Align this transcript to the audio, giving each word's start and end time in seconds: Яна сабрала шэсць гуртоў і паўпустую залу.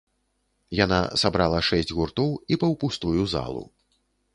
Яна 0.83 0.99
сабрала 1.25 1.59
шэсць 1.69 1.95
гуртоў 2.01 2.31
і 2.51 2.61
паўпустую 2.65 3.33
залу. 3.37 3.63